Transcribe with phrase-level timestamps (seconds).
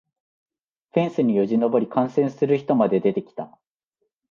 [0.93, 3.59] フェンスによじ登り観戦する人まで出てきた